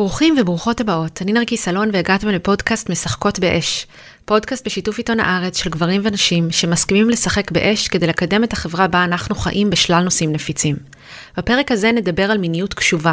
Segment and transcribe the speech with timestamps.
[0.00, 3.86] ברוכים וברוכות הבאות, אני נרקיס אלון והגעתם לפודקאסט משחקות באש.
[4.24, 9.04] פודקאסט בשיתוף עיתון הארץ של גברים ונשים שמסכימים לשחק באש כדי לקדם את החברה בה
[9.04, 10.76] אנחנו חיים בשלל נושאים נפיצים.
[11.36, 13.12] בפרק הזה נדבר על מיניות קשובה.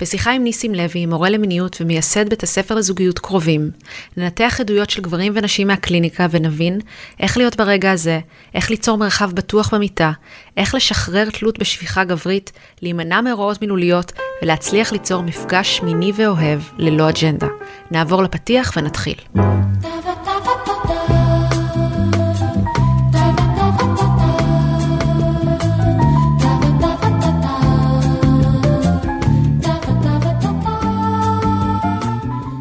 [0.00, 3.70] בשיחה עם ניסים לוי, מורה למיניות ומייסד בית הספר לזוגיות קרובים,
[4.16, 6.80] ננתח עדויות של גברים ונשים מהקליניקה ונבין
[7.20, 8.20] איך להיות ברגע הזה,
[8.54, 10.12] איך ליצור מרחב בטוח במיטה,
[10.56, 17.46] איך לשחרר תלות בשפיכה גברית, להימנע מהוראות מילוליות ולהצליח ליצור מפגש מיני ואוהב ללא אג'נדה.
[17.90, 19.16] נעבור לפתיח ונתחיל.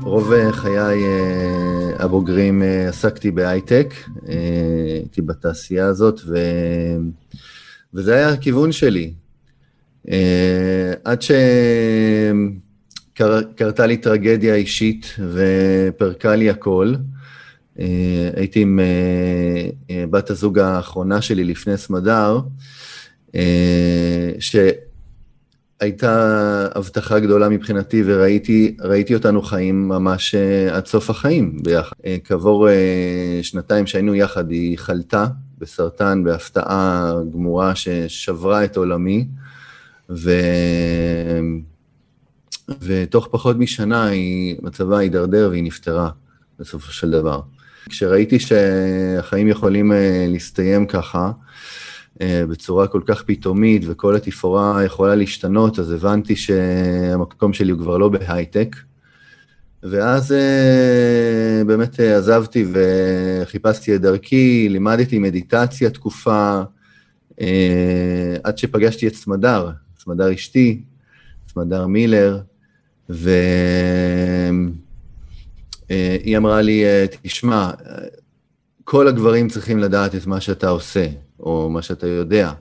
[0.03, 3.93] רוב חיי אה, הבוגרים אה, עסקתי בהייטק,
[4.29, 4.35] אה,
[4.93, 6.37] הייתי בתעשייה הזאת, ו...
[7.93, 9.13] וזה היה הכיוון שלי.
[11.03, 11.21] עד
[13.15, 16.93] שקרתה לי טרגדיה אישית ופרקה לי הכל.
[18.35, 18.79] הייתי עם
[20.09, 22.39] בת הזוג האחרונה שלי לפני סמדר,
[24.39, 24.55] ש...
[25.79, 30.35] הייתה הבטחה גדולה מבחינתי, וראיתי אותנו חיים ממש
[30.71, 31.95] עד סוף החיים ביחד.
[32.23, 32.67] כעבור
[33.41, 35.25] שנתיים שהיינו יחד, היא חלתה
[35.57, 39.27] בסרטן בהפתעה גמורה ששברה את עולמי,
[40.09, 40.31] ו...
[42.81, 46.09] ותוך פחות משנה היא, מצבה הידרדר והיא נפטרה
[46.59, 47.41] בסופו של דבר.
[47.89, 49.95] כשראיתי שהחיים יכולים uh,
[50.27, 51.31] להסתיים ככה,
[52.21, 57.97] אה, בצורה כל כך פתאומית וכל התפאורה יכולה להשתנות, אז הבנתי שהמקום שלי הוא כבר
[57.97, 58.75] לא בהייטק.
[59.83, 66.61] ואז אה, באמת אה, עזבתי וחיפשתי את דרכי, לימדתי מדיטציה תקופה,
[68.43, 69.71] עד שפגשתי את סמדר,
[70.07, 70.81] סמדר אשתי,
[71.53, 72.39] סמדר מילר,
[73.09, 73.47] והיא
[76.37, 76.83] אמרה לי,
[77.21, 77.71] תשמע,
[78.83, 81.07] כל הגברים צריכים לדעת את מה שאתה עושה.
[81.39, 82.51] או מה שאתה יודע.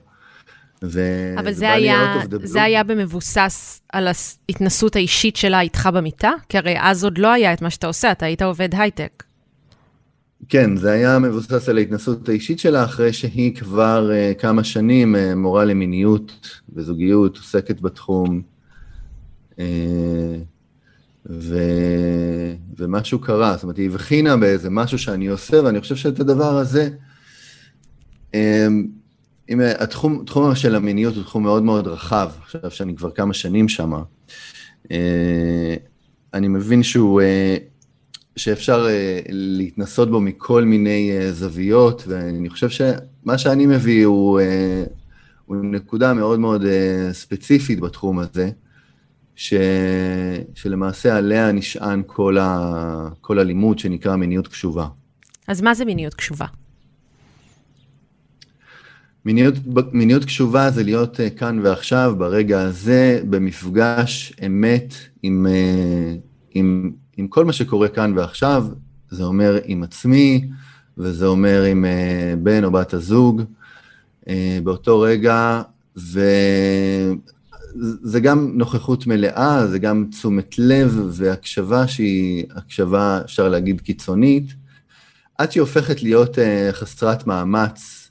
[0.83, 1.01] ו...
[1.37, 2.13] אבל זה היה,
[2.43, 6.31] זה היה במבוסס על ההתנסות האישית שלה איתך במיטה?
[6.49, 9.23] כי הרי אז עוד לא היה את מה שאתה עושה, אתה היית עובד הייטק.
[10.49, 15.35] כן, זה היה מבוסס על ההתנסות האישית שלה, אחרי שהיא כבר uh, כמה שנים uh,
[15.35, 18.41] מורה למיניות וזוגיות, עוסקת בתחום,
[19.51, 19.59] uh,
[21.29, 21.57] ו...
[22.77, 26.89] ומשהו קרה, זאת אומרת, היא הבחינה באיזה משהו שאני עושה, ואני חושב שאת הדבר הזה,
[29.49, 33.69] אם התחום, התחום של המיניות הוא תחום מאוד מאוד רחב, עכשיו שאני כבר כמה שנים
[33.69, 33.93] שם,
[34.91, 35.75] אה,
[36.33, 37.21] אני מבין שהוא,
[38.37, 44.39] שאפשר אה, להתנסות בו מכל מיני זוויות, ואני חושב שמה שאני מביא הוא,
[45.45, 46.65] הוא נקודה מאוד מאוד
[47.11, 48.49] ספציפית בתחום הזה,
[49.35, 49.53] ש,
[50.55, 54.87] שלמעשה עליה נשען כל, ה, כל הלימוד שנקרא מיניות קשובה.
[55.47, 56.45] אז מה זה מיניות קשובה?
[59.25, 59.53] מיניות,
[59.91, 64.93] מיניות קשובה זה להיות אה, כאן ועכשיו, ברגע הזה, במפגש אמת
[65.23, 66.15] עם, אה,
[66.53, 68.65] עם, עם כל מה שקורה כאן ועכשיו,
[69.09, 70.47] זה אומר עם עצמי,
[70.97, 73.41] וזה אומר עם אה, בן או בת הזוג,
[74.63, 75.61] באותו רגע,
[75.95, 77.15] וזה
[78.21, 84.53] גם נוכחות מלאה, זה גם תשומת לב והקשבה שהיא הקשבה, אפשר להגיד, קיצונית,
[85.37, 86.37] עד שהיא הופכת להיות
[86.71, 88.07] חסרת מאמץ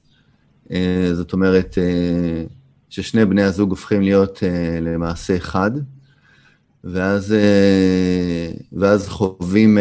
[0.71, 2.45] אה, זאת אומרת אה,
[2.91, 5.71] ששני בני הזוג הופכים להיות אה, למעשה אחד,
[6.93, 7.35] ואז,
[8.73, 9.79] ואז חווים,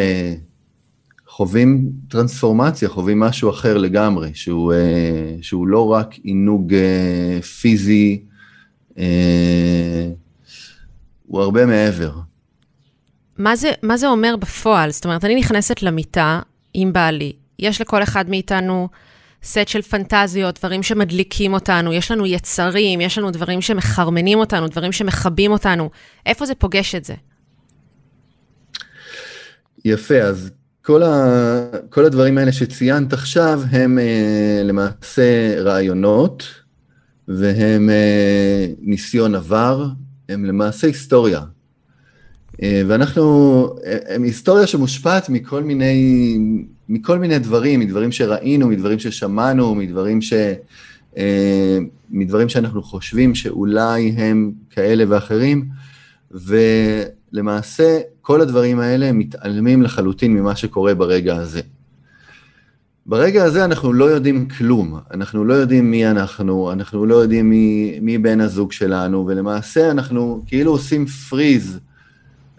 [1.28, 4.74] חווים טרנספורמציה, חווים משהו אחר לגמרי, שהוא,
[5.42, 6.74] שהוא לא רק עינוג
[7.62, 8.24] פיזי,
[11.26, 12.12] הוא הרבה מעבר.
[13.38, 14.92] מה זה, מה זה אומר בפועל?
[14.92, 16.40] זאת אומרת, אני נכנסת למיטה
[16.74, 18.90] עם בעלי, יש לכל אחד מאיתנו
[19.46, 24.92] סט של פנטזיות, דברים שמדליקים אותנו, יש לנו יצרים, יש לנו דברים שמחרמנים אותנו, דברים
[24.92, 25.90] שמכבים אותנו.
[26.26, 27.14] איפה זה פוגש את זה?
[29.86, 36.44] יפה, אז כל, ה, כל הדברים האלה שציינת עכשיו הם אה, למעשה רעיונות,
[37.28, 39.88] והם אה, ניסיון עבר,
[40.30, 41.42] הם למעשה היסטוריה.
[42.64, 46.38] אה, ואנחנו, אה, הם היסטוריה שמושפעת מכל מיני
[46.90, 50.34] מכל מיני דברים, מדברים שראינו, מדברים ששמענו, מדברים, ש,
[51.18, 51.78] אה,
[52.10, 55.66] מדברים שאנחנו חושבים שאולי הם כאלה ואחרים,
[56.32, 61.62] ולמעשה כל הדברים האלה מתעלמים לחלוטין ממה שקורה ברגע הזה.
[63.06, 68.00] ברגע הזה אנחנו לא יודעים כלום, אנחנו לא יודעים מי אנחנו, אנחנו לא יודעים מי,
[68.02, 71.80] מי בן הזוג שלנו, ולמעשה אנחנו כאילו עושים פריז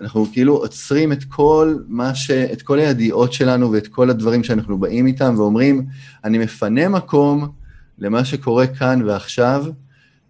[0.01, 2.31] אנחנו כאילו עוצרים את כל מה ש...
[2.31, 5.87] את כל הידיעות שלנו ואת כל הדברים שאנחנו באים איתם ואומרים,
[6.25, 7.49] אני מפנה מקום
[7.99, 9.65] למה שקורה כאן ועכשיו,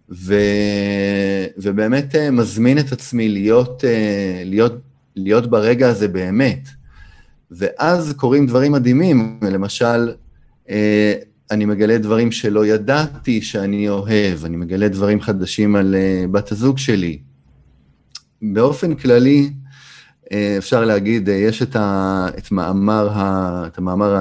[0.09, 0.35] ו...
[1.57, 4.81] ובאמת אה, מזמין את עצמי להיות, אה, להיות,
[5.15, 6.67] להיות ברגע הזה באמת.
[7.51, 10.11] ואז קורים דברים מדהימים, למשל,
[10.69, 11.13] אה,
[11.51, 15.95] אני מגלה דברים שלא ידעתי שאני אוהב, אני מגלה דברים חדשים על
[16.31, 17.19] בת הזוג שלי.
[18.41, 19.49] באופן כללי,
[20.57, 24.15] אפשר להגיד, יש את, ה, את מאמר, ה, את המאמר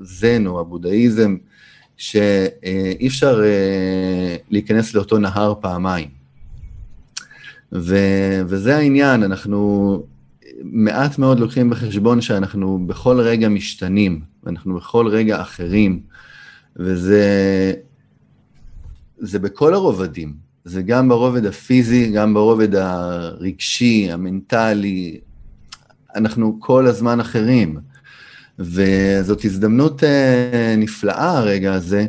[0.00, 1.36] הזן או הבודהיזם,
[1.96, 6.08] שאי אפשר אה, להיכנס לאותו נהר פעמיים.
[7.72, 7.96] ו,
[8.46, 10.02] וזה העניין, אנחנו
[10.62, 16.00] מעט מאוד לוקחים בחשבון שאנחנו בכל רגע משתנים, ואנחנו בכל רגע אחרים,
[16.76, 17.24] וזה
[19.18, 25.20] זה בכל הרובדים, זה גם ברובד הפיזי, גם ברובד הרגשי, המנטלי,
[26.14, 27.78] אנחנו כל הזמן אחרים.
[28.58, 32.06] וזאת הזדמנות אה, נפלאה הרגע הזה,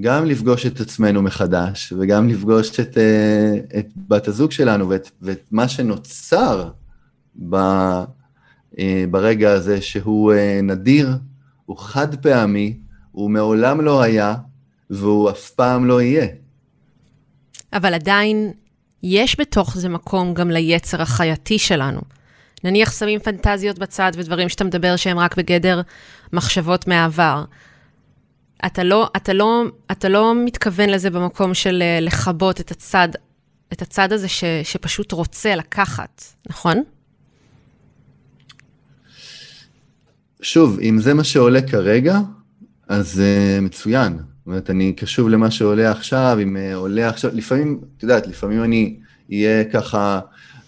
[0.00, 5.42] גם לפגוש את עצמנו מחדש, וגם לפגוש את, אה, את בת הזוג שלנו ואת, ואת
[5.50, 6.70] מה שנוצר
[7.48, 7.54] ב,
[8.78, 10.32] אה, ברגע הזה, שהוא
[10.62, 11.16] נדיר,
[11.66, 12.78] הוא חד פעמי,
[13.12, 14.34] הוא מעולם לא היה,
[14.90, 16.26] והוא אף פעם לא יהיה.
[17.72, 18.52] אבל עדיין
[19.02, 22.00] יש בתוך זה מקום גם ליצר החייתי שלנו.
[22.64, 25.80] נניח שמים פנטזיות בצד ודברים שאתה מדבר שהם רק בגדר
[26.32, 27.44] מחשבות מהעבר.
[28.66, 33.08] אתה לא, אתה לא, אתה לא מתכוון לזה במקום של אה, לכבות את הצד,
[33.72, 36.82] את הצד הזה ש, שפשוט רוצה לקחת, נכון?
[40.42, 42.18] שוב, אם זה מה שעולה כרגע,
[42.88, 44.18] אז uh, מצוין.
[44.48, 48.64] זאת אומרת, אני קשוב למה שעולה עכשיו, אם uh, עולה עכשיו, לפעמים, את יודעת, לפעמים
[48.64, 48.96] אני
[49.32, 50.20] אהיה ככה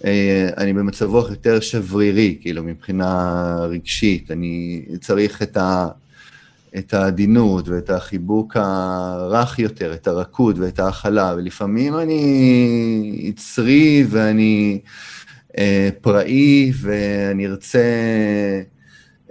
[0.04, 4.30] אה, אני במצב רוח יותר שברירי, כאילו, מבחינה רגשית.
[4.30, 5.88] אני צריך את, ה,
[6.78, 14.80] את העדינות ואת החיבוק הרך יותר, את הרכות ואת ההכלה, ולפעמים אני יצרי ואני
[15.58, 17.84] אה, פראי ואני ארצה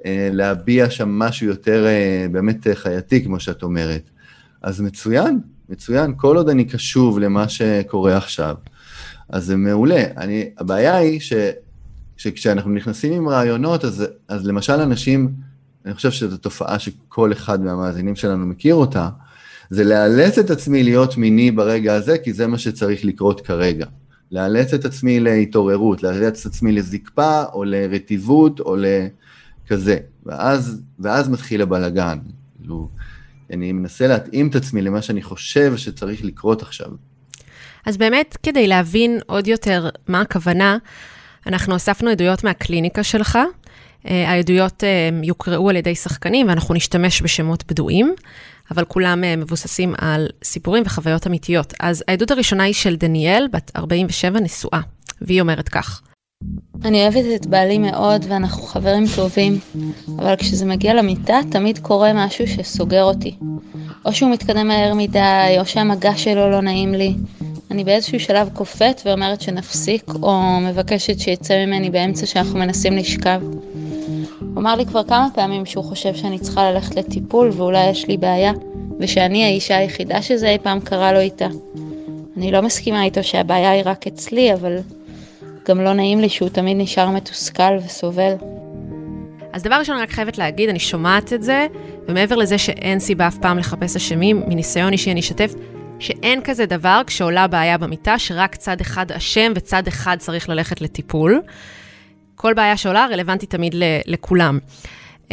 [0.06, 4.10] אה, להביע שם משהו יותר אה, באמת חייתי, כמו שאת אומרת.
[4.62, 5.40] אז מצוין,
[5.70, 8.56] מצוין, כל עוד אני קשוב למה שקורה עכשיו.
[9.30, 10.04] אז זה מעולה.
[10.18, 11.34] אני, הבעיה היא ש,
[12.18, 15.34] שכשאנחנו נכנסים עם רעיונות, אז, אז למשל אנשים,
[15.86, 19.10] אני חושב שזו תופעה שכל אחד מהמאזינים שלנו מכיר אותה,
[19.70, 23.86] זה לאלץ את עצמי להיות מיני ברגע הזה, כי זה מה שצריך לקרות כרגע.
[24.32, 29.98] לאלץ את עצמי להתעוררות, לאלץ את עצמי לזקפה, או לרטיבות, או לכזה.
[30.26, 32.18] ואז, ואז מתחיל הבלגן.
[32.60, 32.90] כאילו,
[33.54, 36.88] אני מנסה להתאים את עצמי למה שאני חושב שצריך לקרות עכשיו.
[37.86, 40.78] אז באמת, כדי להבין עוד יותר מה הכוונה,
[41.48, 43.40] אנחנו אספנו עדויות מהקליניקה שלך.
[44.08, 48.14] אה, העדויות אה, יוקראו על ידי שחקנים ואנחנו נשתמש בשמות בדויים,
[48.72, 51.74] אבל כולם אה, מבוססים על סיפורים וחוויות אמיתיות.
[51.80, 54.82] אז העדות הראשונה היא של דניאל, בת 47, נשואה,
[55.22, 56.02] והיא אומרת כך:
[56.86, 59.60] אני אוהבת את בעלי מאוד ואנחנו חברים טובים,
[60.18, 63.36] אבל כשזה מגיע למיטה תמיד קורה משהו שסוגר אותי.
[64.06, 67.14] או שהוא מתקדם מהר מדי, או שהמגע שלו לא נעים לי.
[67.72, 73.42] אני באיזשהו שלב קופאת ואומרת שנפסיק, או מבקשת שיצא ממני באמצע שאנחנו מנסים לשכב.
[74.40, 78.18] הוא אמר לי כבר כמה פעמים שהוא חושב שאני צריכה ללכת לטיפול ואולי יש לי
[78.18, 78.52] בעיה,
[79.00, 81.48] ושאני האישה היחידה שזה אי פעם קרה לו איתה.
[82.38, 84.78] אני לא מסכימה איתו שהבעיה היא רק אצלי, אבל
[85.70, 88.34] גם לא נעים לי שהוא תמיד נשאר מתוסכל וסובל.
[89.54, 91.68] אז דבר ראשון, רק חייבת להגיד, אני שומעת את זה,
[92.08, 95.54] ומעבר לזה שאין סיבה אף פעם לחפש אשמים, מניסיון אישי אני אשתף,
[96.00, 101.42] שאין כזה דבר כשעולה בעיה במיטה, שרק צד אחד אשם וצד אחד צריך ללכת לטיפול.
[102.36, 104.60] כל בעיה שעולה רלוונטית תמיד לכולם.
[105.28, 105.32] Um,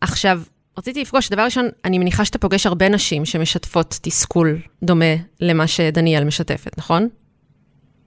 [0.00, 0.40] עכשיו,
[0.78, 6.24] רציתי לפגוש, דבר ראשון, אני מניחה שאתה פוגש הרבה נשים שמשתפות תסכול דומה למה שדניאל
[6.24, 7.08] משתפת, נכון?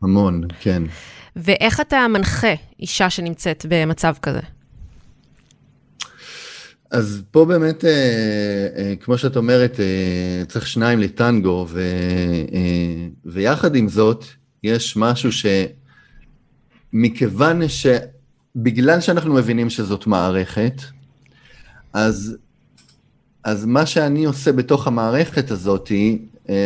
[0.02, 0.84] המון, כן.
[1.36, 4.42] ואיך אתה מנחה אישה שנמצאת במצב כזה?
[6.94, 7.90] אז פה באמת, אה,
[8.78, 11.82] אה, כמו שאת אומרת, אה, צריך שניים לטנגו, ו,
[13.26, 14.26] ויחד עם זאת,
[14.64, 15.30] יש משהו
[16.94, 20.82] שמכיוון שבגלל שאנחנו מבינים שזאת מערכת,
[21.94, 22.38] אז,
[23.44, 25.92] אז מה שאני עושה בתוך המערכת הזאת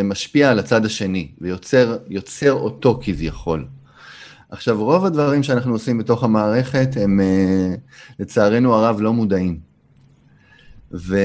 [0.03, 3.65] משפיע על הצד השני, ויוצר אותו כביכול.
[4.49, 7.19] עכשיו, רוב הדברים שאנחנו עושים בתוך המערכת הם
[8.19, 9.59] לצערנו הרב לא מודעים.
[10.93, 11.17] ו,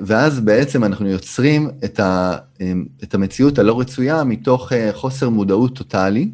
[0.00, 2.36] ואז בעצם אנחנו יוצרים את, ה,
[3.02, 6.30] את המציאות הלא רצויה מתוך אה, חוסר מודעות טוטאלי,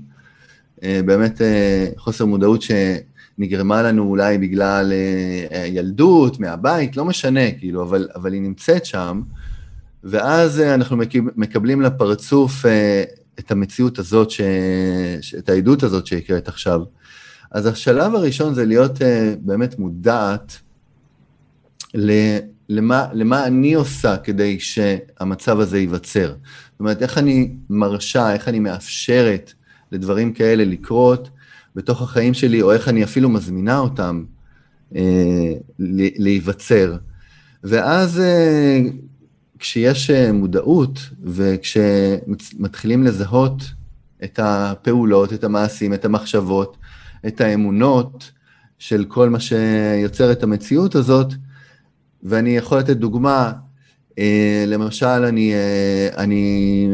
[0.83, 1.41] באמת
[1.97, 4.93] חוסר מודעות שנגרמה לנו אולי בגלל
[5.67, 9.23] ילדות, מהבית, לא משנה, כאילו, אבל, אבל היא נמצאת שם,
[10.05, 10.97] ואז אנחנו
[11.37, 12.65] מקבלים לפרצוף
[13.39, 14.41] את המציאות הזאת, ש...
[15.39, 16.81] את העדות הזאת שהקראת עכשיו.
[17.51, 18.99] אז השלב הראשון זה להיות
[19.41, 20.59] באמת מודעת
[22.69, 26.29] למה, למה אני עושה כדי שהמצב הזה ייווצר.
[26.29, 29.53] זאת אומרת, איך אני מרשה, איך אני מאפשרת
[29.93, 31.29] לדברים כאלה לקרות
[31.75, 34.25] בתוך החיים שלי, או איך אני אפילו מזמינה אותם
[34.97, 35.53] אה,
[36.19, 36.97] להיווצר.
[37.65, 38.81] ואז אה,
[39.59, 43.63] כשיש אה, מודעות וכשמתחילים לזהות
[44.25, 46.77] את הפעולות, את המעשים, את המחשבות,
[47.27, 48.31] את האמונות
[48.79, 51.33] של כל מה שיוצר את המציאות הזאת,
[52.23, 53.53] ואני יכול לתת דוגמה,
[54.19, 56.89] אה, למשל, אני, אה, אני,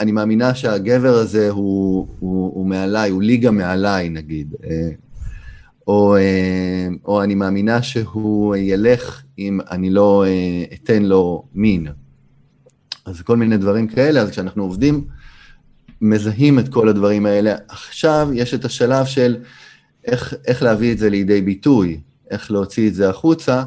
[0.00, 4.54] אני מאמינה שהגבר הזה הוא, הוא, הוא מעליי, הוא ליגה מעליי, נגיד.
[5.88, 6.16] אה, או,
[7.04, 10.24] או אני מאמינה שהוא ילך אם אני לא
[10.74, 11.86] אתן לו מין.
[13.04, 15.04] אז כל מיני דברים כאלה, אז כשאנחנו עובדים,
[16.00, 17.54] מזהים את כל הדברים האלה.
[17.68, 19.36] עכשיו יש את השלב של
[20.04, 23.64] איך, איך להביא את זה לידי ביטוי, איך להוציא את זה החוצה,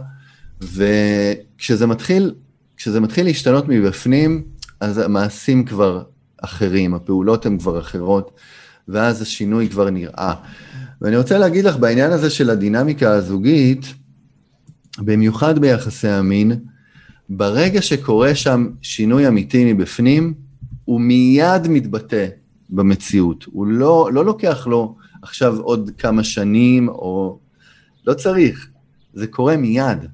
[0.61, 2.33] וכשזה מתחיל,
[2.77, 4.43] כשזה מתחיל להשתנות מבפנים,
[4.79, 6.03] אז המעשים כבר
[6.41, 8.31] אחרים, הפעולות הן כבר אחרות,
[8.87, 10.33] ואז השינוי כבר נראה.
[11.01, 13.93] ואני רוצה להגיד לך, בעניין הזה של הדינמיקה הזוגית,
[14.97, 16.51] במיוחד ביחסי המין,
[17.29, 20.33] ברגע שקורה שם שינוי אמיתי מבפנים,
[20.85, 22.27] הוא מיד מתבטא
[22.69, 23.45] במציאות.
[23.51, 27.39] הוא לא, לא לוקח לו עכשיו עוד כמה שנים, או...
[28.07, 28.69] לא צריך,
[29.13, 30.05] זה קורה מיד.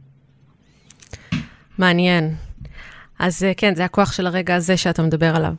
[1.78, 2.36] מעניין.
[3.20, 5.54] אז אה, כן, זה הכוח של הרגע הזה שאתה מדבר עליו.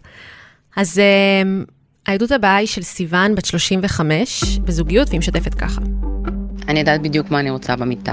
[0.77, 1.43] אז אה,
[2.07, 5.81] העדות הבאה היא של סיוון, בת 35, בזוגיות, והיא משתפת ככה.
[6.69, 8.13] אני יודעת בדיוק מה אני רוצה במיטה.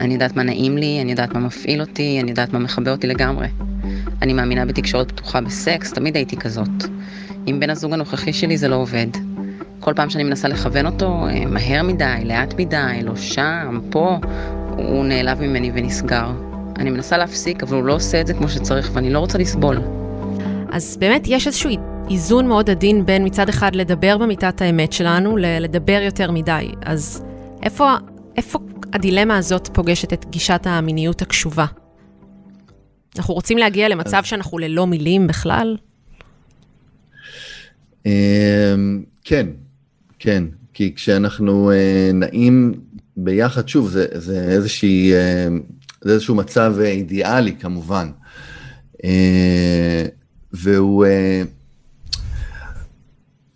[0.00, 3.06] אני יודעת מה נעים לי, אני יודעת מה מפעיל אותי, אני יודעת מה מכבה אותי
[3.06, 3.48] לגמרי.
[4.22, 6.84] אני מאמינה בתקשורת פתוחה בסקס, תמיד הייתי כזאת.
[7.46, 9.06] עם בן הזוג הנוכחי שלי זה לא עובד.
[9.80, 14.18] כל פעם שאני מנסה לכוון אותו, אה, מהר מדי, לאט מדי, לא שם, פה,
[14.76, 16.30] הוא נעלב ממני ונסגר.
[16.76, 19.78] אני מנסה להפסיק, אבל הוא לא עושה את זה כמו שצריך, ואני לא רוצה לסבול.
[20.72, 21.70] אז באמת יש איזשהו
[22.10, 26.68] איזון מאוד עדין בין מצד אחד לדבר במיטת האמת שלנו, לדבר יותר מדי.
[26.84, 27.24] אז
[27.62, 27.94] איפה,
[28.36, 28.58] איפה
[28.92, 31.66] הדילמה הזאת פוגשת את גישת המיניות הקשובה?
[33.16, 35.76] אנחנו רוצים להגיע למצב שאנחנו ללא מילים בכלל?
[38.06, 38.10] אמ,
[39.24, 39.46] כן,
[40.18, 42.74] כן, כי כשאנחנו אה, נעים
[43.16, 45.48] ביחד, שוב, זה, זה איזושהי אה,
[46.00, 48.10] זה איזשהו מצב אה, אידיאלי כמובן.
[50.56, 51.06] אה, והוא...
[51.06, 51.42] אה,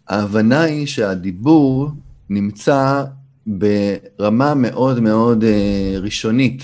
[0.09, 1.90] ההבנה היא שהדיבור
[2.28, 3.04] נמצא
[3.47, 5.45] ברמה מאוד מאוד
[6.00, 6.62] ראשונית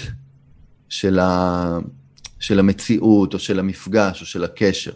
[0.89, 1.79] של, ה,
[2.41, 4.93] של המציאות, או של המפגש, או של הקשר.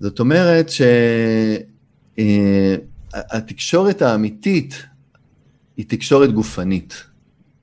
[0.00, 0.70] זאת אומרת
[2.16, 4.82] שהתקשורת האמיתית
[5.76, 7.04] היא תקשורת גופנית.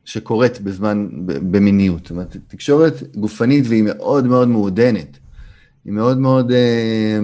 [0.06, 2.02] שקורית בזמן, במיניות.
[2.02, 5.18] זאת אומרת, תקשורת גופנית והיא מאוד מאוד מעודנת.
[5.86, 7.20] היא מאוד מאוד אה,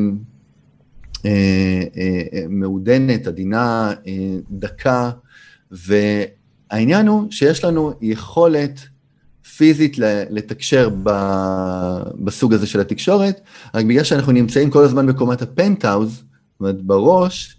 [1.26, 5.12] אה, אה, מעודנת, עדינה, אה, דקה,
[5.72, 8.80] והעניין הוא שיש לנו יכולת
[9.58, 9.98] פיזית
[10.30, 10.90] לתקשר
[12.24, 13.42] בסוג הזה של התקשורת,
[13.74, 17.58] רק בגלל שאנחנו נמצאים כל הזמן בקומת הפנטהאוז, זאת אומרת, בראש,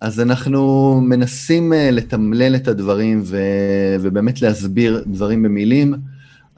[0.00, 3.38] אז אנחנו מנסים אה, לתמלל את הדברים ו...
[4.00, 5.94] ובאמת להסביר דברים במילים,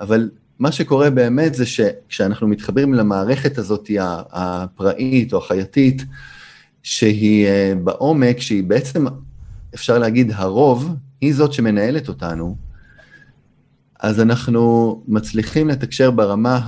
[0.00, 0.30] אבל
[0.62, 3.90] מה שקורה באמת זה שכשאנחנו מתחברים למערכת הזאת
[4.32, 6.04] הפראית או החייתית,
[6.82, 9.06] שהיא אה, בעומק, שהיא בעצם,
[9.74, 12.56] אפשר להגיד, הרוב, היא זאת שמנהלת אותנו,
[14.00, 16.60] אז אנחנו מצליחים לתקשר ברמה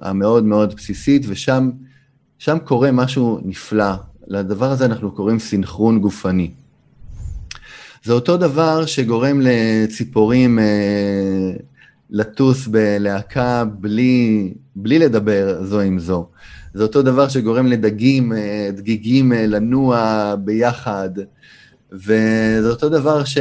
[0.00, 3.94] המאוד מאוד בסיסית, ושם קורה משהו נפלא,
[4.26, 6.50] לדבר הזה אנחנו קוראים סינכרון גופני.
[8.04, 11.52] זה אותו דבר שגורם לציפורים אה,
[12.10, 16.26] לטוס בלהקה בלי, בלי לדבר זו עם זו.
[16.74, 21.10] זה אותו דבר שגורם לדגים, אה, דגיגים אה, לנוע ביחד,
[21.92, 23.38] וזה אותו דבר ש...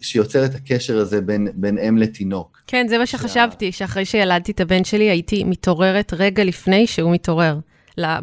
[0.00, 2.58] שיוצר את הקשר הזה בין, בין אם לתינוק.
[2.66, 7.58] כן, זה מה שחשבתי, שאחרי שילדתי את הבן שלי הייתי מתעוררת רגע לפני שהוא מתעורר.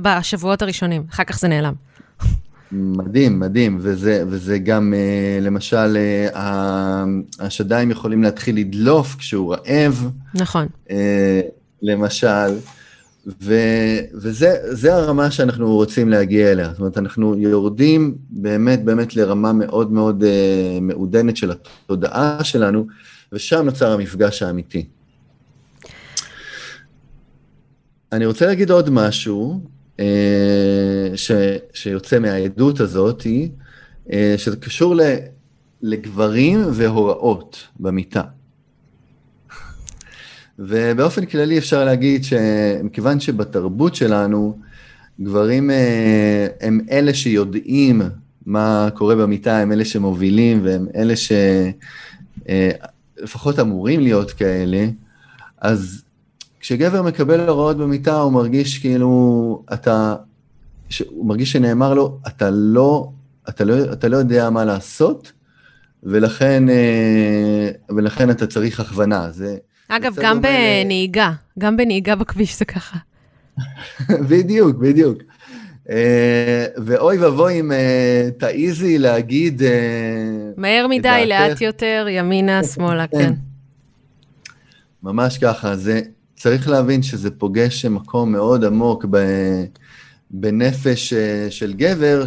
[0.01, 1.74] בשבועות הראשונים, אחר כך זה נעלם.
[2.72, 5.98] מדהים, מדהים, וזה, וזה גם, אה, למשל,
[6.36, 7.03] אה,
[7.39, 10.10] השדיים יכולים להתחיל לדלוף כשהוא רעב.
[10.34, 10.67] נכון.
[10.89, 11.41] אה,
[11.81, 12.57] למשל,
[13.41, 16.69] וזה הרמה שאנחנו רוצים להגיע אליה.
[16.69, 20.24] זאת אומרת, אנחנו יורדים באמת באמת לרמה מאוד מאוד
[20.81, 22.88] מעודנת של התודעה שלנו,
[23.34, 24.86] ושם נוצר המפגש האמיתי.
[28.12, 29.62] אני רוצה להגיד עוד משהו
[31.15, 31.31] ש,
[31.73, 33.27] שיוצא מהעדות הזאת, uh,
[34.37, 35.01] שזה קשור ל,
[35.81, 38.21] לגברים והוראות במיטה.
[40.59, 44.57] ובאופן כללי אפשר להגיד שמכיוון שבתרבות שלנו,
[45.21, 48.01] גברים אה, הם אלה שיודעים
[48.45, 51.13] מה קורה במיטה, הם אלה שמובילים והם אלה
[52.45, 54.85] שלפחות אה, אמורים להיות כאלה,
[55.61, 56.03] אז
[56.65, 60.15] כשגבר מקבל הוראות במיטה, הוא מרגיש כאילו אתה,
[61.07, 63.10] הוא מרגיש שנאמר לו, אתה לא,
[63.50, 65.31] אתה לא, אתה לא יודע מה לעשות,
[66.03, 69.31] ולכן, אה, ולכן אתה צריך הכוונה.
[69.31, 69.57] זה,
[69.88, 72.98] אגב, גם בנהיגה, גם בנהיגה בכביש זה ככה.
[74.29, 75.17] בדיוק, בדיוק.
[75.89, 79.63] אה, ואוי ואבוי אם אה, תעיזי להגיד...
[79.63, 79.69] אה,
[80.57, 83.34] מהר מדי, לאט יותר, ימינה, שמאלה, כן.
[85.03, 86.01] ממש ככה, זה,
[86.45, 89.05] צריך להבין שזה פוגש מקום מאוד עמוק
[90.31, 91.13] בנפש
[91.49, 92.25] של גבר,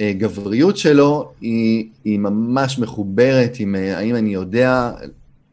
[0.00, 4.92] שהגבריות שלו היא, היא ממש מחוברת עם האם אני יודע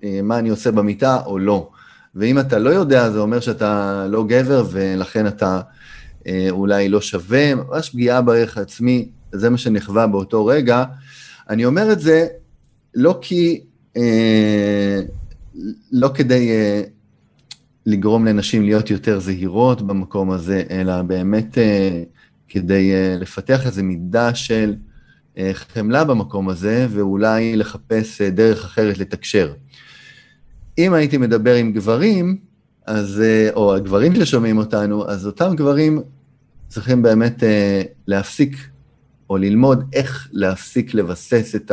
[0.03, 1.69] אה, מה אני עושה במיטה או לא.
[2.15, 5.61] ואם אתה לא יודע, זה אומר שאתה לא גבר ולכן אתה
[6.27, 10.83] אה, אולי לא שווה, ממש פגיעה בערך העצמי, זה מה שנחווה באותו רגע.
[11.49, 12.27] אני אומר את זה
[12.95, 13.61] לא כי,
[13.97, 14.99] אה,
[15.91, 16.81] לא כדי אה,
[17.85, 22.03] לגרום לנשים להיות יותר זהירות במקום הזה, אלא באמת אה,
[22.47, 24.75] כדי אה, לפתח איזו מידה של
[25.37, 29.53] אה, חמלה במקום הזה, ואולי לחפש אה, דרך אחרת לתקשר.
[30.77, 32.37] אם הייתי מדבר עם גברים,
[32.85, 36.01] אז, אה, או הגברים ששומעים אותנו, אז אותם גברים
[36.67, 38.57] צריכים באמת אה, להפסיק,
[39.29, 41.71] או ללמוד איך להפסיק לבסס את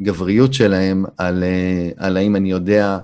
[0.00, 1.44] הגבריות שלהם על,
[1.96, 2.98] על האם אני יודע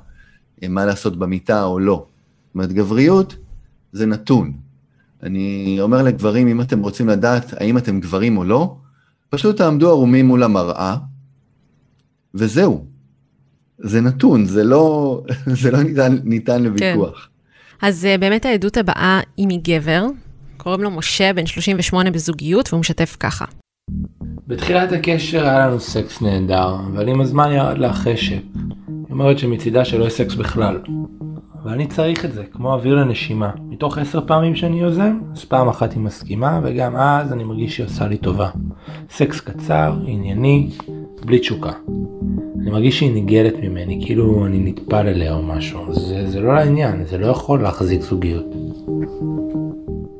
[0.68, 2.06] מה לעשות במיטה או לא.
[2.46, 3.36] זאת אומרת, גבריות
[3.92, 4.52] זה נתון.
[5.22, 8.76] אני אומר לגברים, אם אתם רוצים לדעת האם אתם גברים או לא,
[9.30, 10.96] פשוט תעמדו ערומים מול המראה,
[12.34, 12.84] וזהו.
[13.78, 15.20] זה נתון, זה לא,
[15.62, 17.28] זה לא ניתן, ניתן לוויכוח.
[17.80, 17.86] כן.
[17.86, 20.06] אז uh, באמת העדות הבאה היא מגבר,
[20.56, 23.44] קוראים לו משה, בן 38 בזוגיות, והוא משתף ככה.
[24.46, 28.42] בתחילת הקשר היה לנו סקס נהדר, אבל עם הזמן ירד לה חשק.
[29.12, 30.78] אומרת שמצידה שלא יהיה סקס בכלל.
[31.62, 33.50] אבל אני צריך את זה, כמו אוויר לנשימה.
[33.68, 37.86] מתוך עשר פעמים שאני יוזם, אז פעם אחת היא מסכימה, וגם אז אני מרגיש שהיא
[37.86, 38.50] עושה לי טובה.
[39.10, 40.70] סקס קצר, ענייני,
[41.24, 41.72] בלי תשוקה.
[42.60, 45.94] אני מרגיש שהיא ניגלת ממני, כאילו אני נטפל אליה או משהו.
[45.94, 48.46] זה, זה לא לעניין, זה לא יכול להחזיק זוגיות.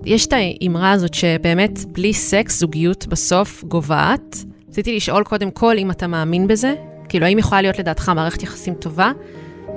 [0.07, 4.45] יש את האמרה הזאת שבאמת בלי סקס זוגיות בסוף גוועת.
[4.69, 6.75] רציתי לשאול קודם כל אם אתה מאמין בזה,
[7.13, 9.13] כאילו האם יכולה להיות לדעתך מערכת יחסים טובה,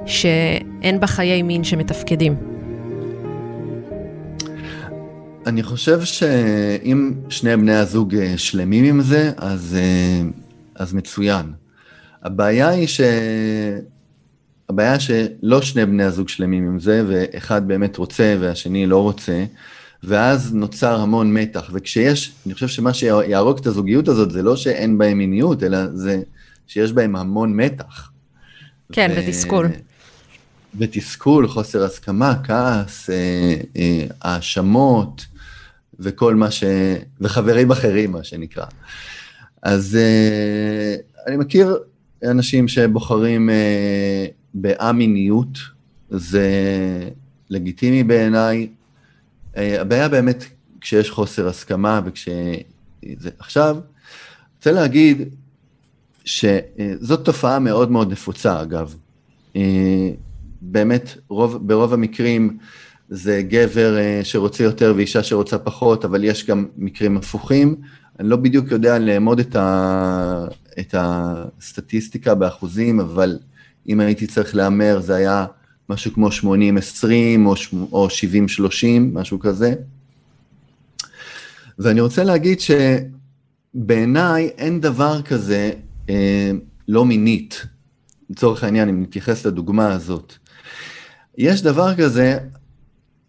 [0.05, 2.35] שאין בה חיי מין שמתפקדים.
[5.45, 10.29] אני חושב שאם שני בני הזוג אה, שלמים עם זה, אז, אה,
[10.75, 11.45] אז מצוין.
[12.23, 13.01] הבעיה היא ש...
[14.69, 19.45] הבעיה שלא שני בני הזוג שלמים עם זה, ואחד באמת רוצה והשני לא רוצה,
[20.03, 21.69] ואז נוצר המון מתח.
[21.73, 26.21] וכשיש, אני חושב שמה שיהרוג את הזוגיות הזאת זה לא שאין בהם מיניות, אלא זה
[26.67, 28.11] שיש בהם המון מתח.
[28.91, 29.19] כן, ו...
[29.19, 29.67] ותסכול.
[30.77, 35.25] ותסכול, חוסר הסכמה, כעס, אה, אה, האשמות,
[35.99, 36.63] וכל מה ש...
[37.21, 38.65] וחברים אחרים, מה שנקרא.
[39.61, 40.95] אז אה,
[41.27, 41.77] אני מכיר
[42.23, 43.49] אנשים שבוחרים
[44.77, 45.57] א-מיניות,
[46.09, 46.49] זה
[47.49, 48.67] לגיטימי בעיניי.
[49.55, 50.45] הבעיה באמת
[50.81, 52.29] כשיש חוסר הסכמה וכש...
[53.17, 53.29] זה...
[53.39, 53.77] עכשיו,
[54.57, 55.35] רוצה להגיד
[56.25, 58.95] שזאת תופעה מאוד מאוד נפוצה, אגב.
[59.55, 60.09] אה,
[60.61, 62.57] באמת, רוב, ברוב המקרים
[63.09, 67.75] זה גבר אה, שרוצה יותר ואישה שרוצה פחות, אבל יש גם מקרים הפוכים.
[68.19, 70.45] אני לא בדיוק יודע לאמוד את, ה,
[70.79, 73.39] את הסטטיסטיקה באחוזים, אבל
[73.89, 75.45] אם הייתי צריך להמר, זה היה
[75.89, 76.43] משהו כמו 80-20
[77.45, 77.55] או,
[77.91, 78.09] או 70-30,
[79.13, 79.73] משהו כזה.
[81.79, 82.57] ואני רוצה להגיד
[83.75, 85.84] שבעיניי אין דבר כזה אה,
[86.87, 87.65] לא מינית,
[88.29, 90.33] לצורך העניין, אם נתייחס לדוגמה הזאת.
[91.37, 92.37] יש דבר כזה,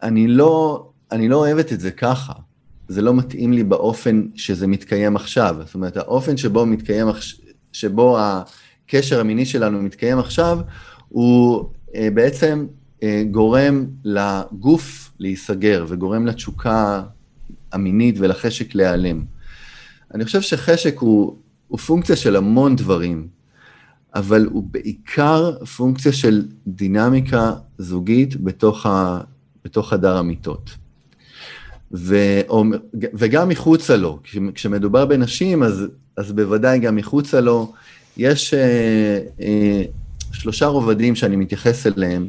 [0.02, 2.32] אני לא, אני לא אוהבת את זה ככה.
[2.88, 5.56] זה לא מתאים לי באופן שזה מתקיים עכשיו.
[5.64, 7.06] זאת אומרת, האופן שבו מתקיים,
[7.72, 10.58] שבו הקשר המיני שלנו מתקיים עכשיו,
[11.08, 12.66] הוא אה, בעצם
[13.02, 17.02] אה, גורם לגוף להיסגר וגורם לתשוקה
[17.72, 19.24] המינית ולחשק להיעלם.
[20.14, 21.36] אני חושב שחשק הוא,
[21.68, 23.28] הוא פונקציה של המון דברים,
[24.14, 29.20] אבל הוא בעיקר פונקציה של דינמיקה זוגית בתוך, ה,
[29.64, 30.70] בתוך חדר המיטות.
[31.92, 32.16] ו,
[32.48, 34.20] או, וגם מחוצה לו,
[34.54, 37.72] כשמדובר בנשים, אז, אז בוודאי גם מחוצה לו,
[38.16, 39.82] יש אה, אה,
[40.32, 42.28] שלושה רובדים שאני מתייחס אליהם.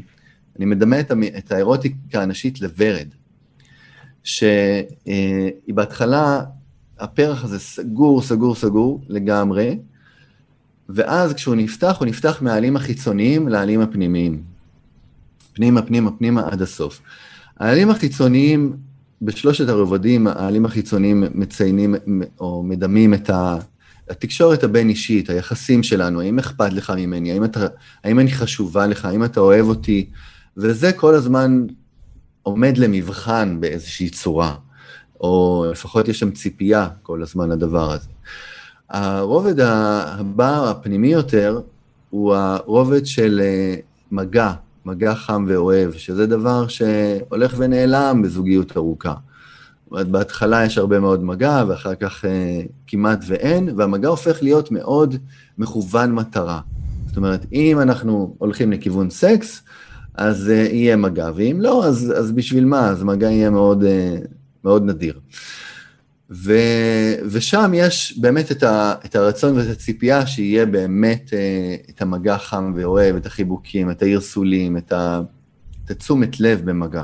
[0.58, 3.08] אני מדמה את, את האירוטיקה הנשית לוורד,
[4.24, 4.50] שהיא
[5.08, 6.44] אה, בהתחלה,
[7.00, 9.80] הפרח הזה סגור, סגור, סגור לגמרי,
[10.90, 14.44] ואז כשהוא נפתח, הוא נפתח מהעלים החיצוניים לעלים הפנימיים.
[15.54, 17.02] פנימה, פנימה, פנימה עד הסוף.
[17.60, 18.78] העלים החיצוניים,
[19.22, 21.96] בשלושת הרבדים, העלים החיצוניים מציינים
[22.40, 23.30] או מדמים את
[24.10, 27.68] התקשורת הבין-אישית, היחסים שלנו, האם אכפת לך ממני, האם, אתה,
[28.04, 30.10] האם אני חשובה לך, האם אתה אוהב אותי,
[30.58, 31.66] וזה כל הזמן
[32.44, 34.56] עומד למבחן באיזושהי צורה,
[35.22, 38.08] או לפחות יש שם ציפייה כל הזמן לדבר הזה.
[38.90, 41.62] הרובד הבא, הפנימי יותר,
[42.10, 43.76] הוא הרובד של אה,
[44.12, 44.52] מגע,
[44.86, 49.14] מגע חם ואוהב, שזה דבר שהולך ונעלם בזוגיות ארוכה.
[49.92, 55.16] בהתחלה יש הרבה מאוד מגע, ואחר כך אה, כמעט ואין, והמגע הופך להיות מאוד
[55.58, 56.60] מכוון מטרה.
[57.08, 59.62] זאת אומרת, אם אנחנו הולכים לכיוון סקס,
[60.14, 62.90] אז אה, יהיה מגע, ואם לא, אז, אז בשביל מה?
[62.90, 63.84] אז מגע יהיה מאוד,
[64.64, 65.20] מאוד נדיר.
[66.32, 66.54] ו,
[67.32, 72.74] ושם יש באמת את, ה, את הרצון ואת הציפייה שיהיה באמת אה, את המגע חם
[72.76, 75.22] ואוהב, את החיבוקים, את הערסולים, את, ה,
[75.86, 77.04] את התשומת לב במגע.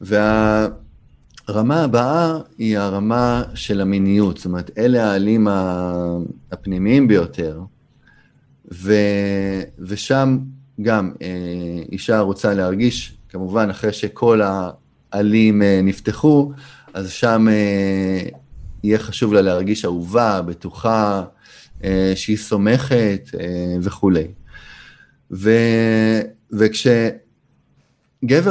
[0.00, 5.48] והרמה הבאה היא הרמה של המיניות, זאת אומרת, אלה העלים
[6.52, 7.60] הפנימיים ביותר,
[8.72, 8.94] ו,
[9.78, 10.38] ושם
[10.82, 14.83] גם אה, אישה רוצה להרגיש, כמובן, אחרי שכל העלים
[15.14, 16.52] אה, נפתחו,
[16.94, 18.22] אז שם אה,
[18.84, 21.24] יהיה חשוב לה להרגיש אהובה, בטוחה,
[21.84, 23.30] אה, שהיא סומכת
[23.82, 24.26] וכולי.
[25.30, 25.50] ו,
[26.52, 27.16] וכשגבר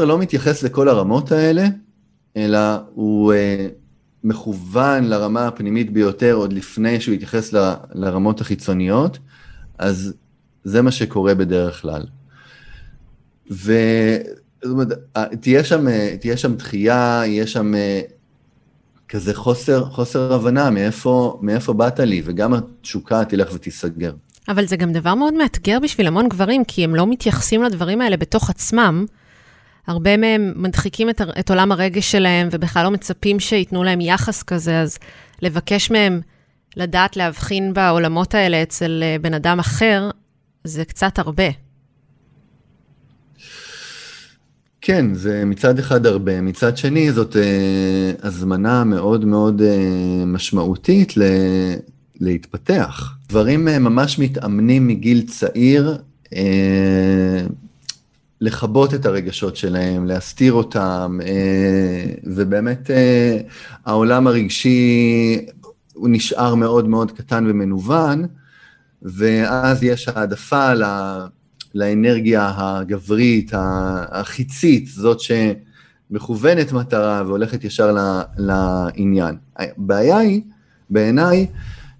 [0.05, 1.65] לא מתייחס לכל הרמות האלה,
[2.37, 2.59] אלא
[2.93, 3.33] הוא
[4.23, 9.19] מכוון לרמה הפנימית ביותר עוד לפני שהוא יתייחס ל, לרמות החיצוניות,
[9.77, 10.13] אז
[10.63, 12.03] זה מה שקורה בדרך כלל.
[14.63, 14.97] וזאת אומרת,
[15.41, 15.85] תהיה שם,
[16.19, 18.01] תהיה שם דחייה, יהיה שם אה,
[19.09, 24.13] כזה חוסר, חוסר הבנה מאיפה, מאיפה באת לי, וגם התשוקה תלך ותיסגר.
[24.47, 28.17] אבל זה גם דבר מאוד מאתגר בשביל המון גברים, כי הם לא מתייחסים לדברים האלה
[28.17, 29.05] בתוך עצמם.
[29.87, 34.81] הרבה מהם מדחיקים את, את עולם הרגש שלהם, ובכלל לא מצפים שייתנו להם יחס כזה,
[34.81, 34.97] אז
[35.41, 36.21] לבקש מהם
[36.77, 40.09] לדעת להבחין בעולמות האלה אצל אה, בן אדם אחר,
[40.63, 41.49] זה קצת הרבה.
[44.85, 51.23] כן, זה מצד אחד הרבה, מצד שני זאת אה, הזמנה מאוד מאוד אה, משמעותית ל,
[52.19, 53.13] להתפתח.
[53.29, 55.97] דברים אה, ממש מתאמנים מגיל צעיר
[56.35, 57.45] אה,
[58.41, 63.37] לכבות את הרגשות שלהם, להסתיר אותם, אה, ובאמת אה,
[63.85, 65.45] העולם הרגשי
[65.93, 68.25] הוא נשאר מאוד מאוד קטן ומנוון,
[69.01, 70.83] ואז יש העדפה ל...
[71.73, 73.51] לאנרגיה הגברית,
[74.11, 77.95] החיצית, זאת שמכוונת מטרה והולכת ישר
[78.37, 79.35] לעניין.
[79.57, 80.41] הבעיה היא,
[80.89, 81.47] בעיניי,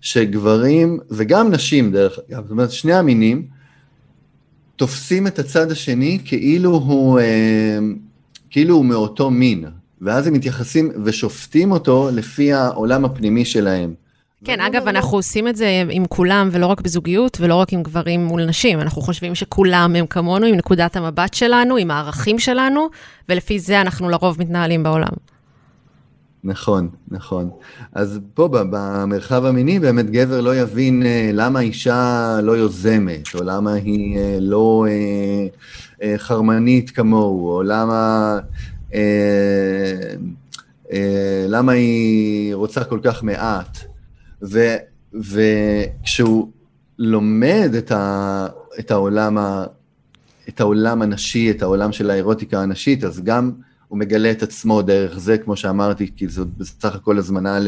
[0.02, 3.48] שגברים, וגם נשים דרך אגב, זאת אומרת, שני המינים,
[4.76, 7.80] תופסים את הצד השני כאילו הוא, אה,
[8.50, 9.66] כאילו הוא מאותו מין,
[10.02, 13.94] ואז הם מתייחסים ושופטים אותו לפי העולם הפנימי שלהם.
[14.44, 18.26] כן, אגב, אנחנו עושים את זה עם כולם, ולא רק בזוגיות, ולא רק עם גברים
[18.26, 18.80] מול נשים.
[18.80, 22.88] אנחנו חושבים שכולם הם כמונו, עם נקודת המבט שלנו, עם הערכים שלנו,
[23.30, 25.14] ולפי זה אנחנו לרוב מתנהלים בעולם.
[26.44, 27.50] נכון, נכון.
[27.94, 33.74] אז פה במרחב המיני באמת גבר לא יבין אה, למה אישה לא יוזמת, או למה
[33.74, 34.86] היא אה, לא
[36.02, 38.38] אה, חרמנית כמוהו, או למה,
[41.48, 43.93] למה היא רוצה כל כך מעט.
[45.14, 46.48] וכשהוא
[47.00, 48.48] לומד את, ה,
[48.80, 49.66] את, העולם ה,
[50.50, 53.52] את העולם הנשי, את העולם של האירוטיקה הנשית, אז גם
[53.88, 57.68] הוא מגלה את עצמו דרך זה, כמו שאמרתי, כי זאת בסך הכל הזמנה ל,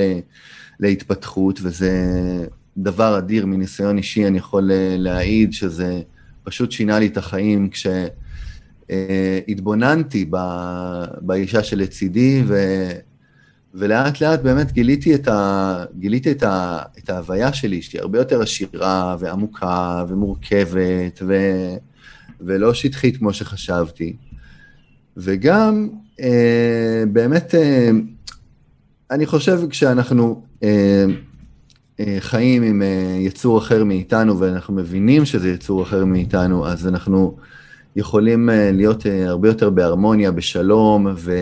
[0.80, 1.92] להתפתחות, וזה
[2.78, 3.46] דבר אדיר.
[3.46, 6.02] מניסיון אישי, אני יכול להעיד שזה
[6.44, 7.70] פשוט שינה לי את החיים
[8.90, 10.30] כשהתבוננתי
[11.22, 12.56] באישה שלצידי, ו...
[13.76, 15.86] ולאט לאט באמת גיליתי את, ה...
[16.00, 16.82] גיליתי את, ה...
[16.98, 21.36] את ההוויה שלי, שהיא הרבה יותר עשירה ועמוקה ומורכבת ו...
[22.42, 24.16] ולא שטחית כמו שחשבתי.
[25.18, 25.90] וגם
[26.22, 27.90] אה, באמת, אה,
[29.12, 31.06] אני חושב כשאנחנו אה,
[32.00, 37.38] אה, חיים עם אה, יצור אחר מאיתנו ואנחנו מבינים שזה יצור אחר מאיתנו, אז אנחנו
[37.96, 41.34] יכולים אה, להיות אה, הרבה יותר בהרמוניה, בשלום, ו,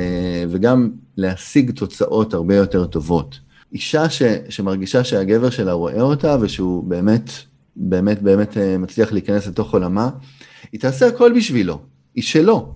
[0.50, 3.40] וגם להשיג תוצאות הרבה יותר טובות.
[3.74, 7.30] אישה ש, שמרגישה שהגבר שלה רואה אותה ושהוא באמת,
[7.76, 10.10] באמת, באמת אה, מצליח להיכנס לתוך עולמה,
[10.72, 11.82] היא תעשה הכל בשבילו,
[12.16, 12.74] היא שלו.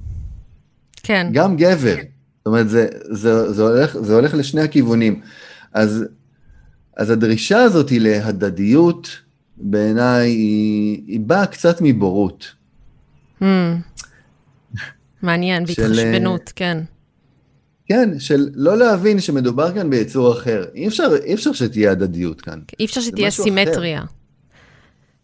[1.03, 1.27] כן.
[1.33, 1.95] גם גבר.
[1.95, 5.21] זאת אומרת, זה, זה, זה, הולך, זה הולך לשני הכיוונים.
[5.73, 6.05] אז,
[6.97, 9.09] אז הדרישה הזאת היא להדדיות,
[9.57, 12.51] בעיניי, היא, היא באה קצת מבורות.
[13.41, 13.45] Hmm.
[15.21, 16.77] מעניין, של- בהתחשבנות, כן.
[17.87, 20.65] כן, של לא להבין שמדובר כאן ביצור אחר.
[20.75, 22.59] אי אפשר, אי אפשר שתהיה הדדיות כאן.
[22.79, 23.43] אי אפשר שתהיה משהו אחר.
[23.43, 24.01] סימטריה.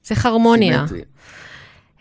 [0.01, 0.85] צריך הרמוניה.
[0.87, 1.01] סימטרי.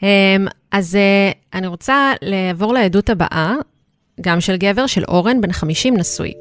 [0.03, 3.55] אמ, אז אה, אני רוצה לעבור לעדות הבאה,
[4.21, 6.33] גם של גבר, של אורן, בן 50, נשוי.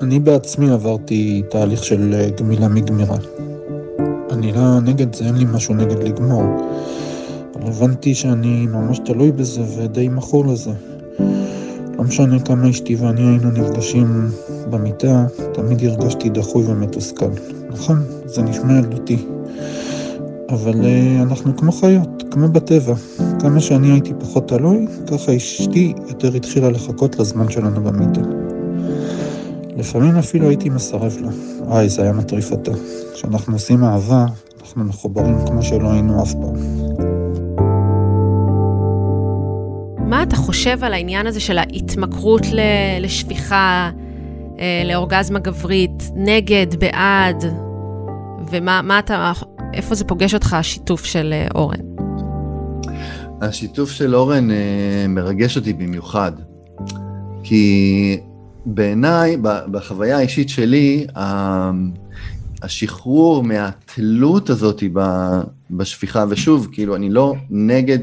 [0.00, 3.16] אני בעצמי עברתי תהליך של אה, גמילה מגמירה.
[4.30, 6.42] אני לא נגד זה, אין לי משהו נגד לגמור.
[7.54, 10.89] אבל הבנתי שאני ממש תלוי בזה ודי מכור לזה.
[12.00, 14.28] לא משנה כמה אשתי ואני היינו נפגשים
[14.70, 17.30] במיטה, תמיד הרגשתי דחוי ומתוסכל.
[17.70, 19.26] נכון, זה נשמע ילדותי.
[20.48, 22.94] אבל uh, אנחנו כמו חיות, כמו בטבע.
[23.40, 28.20] כמה שאני הייתי פחות תלוי, ככה אשתי יותר התחילה לחכות לזמן שלנו במיטה.
[29.76, 31.30] לפעמים אפילו הייתי מסרב לה.
[31.66, 32.72] וואי, זה היה מטריף אותה.
[33.14, 34.26] כשאנחנו עושים אהבה,
[34.60, 36.34] אנחנו מחוברים כמו שלא היינו אף
[40.22, 42.42] אתה חושב על העניין הזה של ההתמכרות
[43.00, 43.90] לשפיכה,
[44.58, 47.44] אה, לאורגזמה גברית, נגד, בעד,
[48.50, 49.32] ומה מה אתה,
[49.74, 51.80] איפה זה פוגש אותך, השיתוף של אה, אורן?
[53.40, 56.32] השיתוף של אורן אה, מרגש אותי במיוחד,
[57.42, 58.16] כי
[58.66, 61.06] בעיניי, בחוויה האישית שלי,
[62.62, 64.82] השחרור מהתלות הזאת
[65.70, 67.98] בשפיכה, ושוב, כאילו, אני לא נגד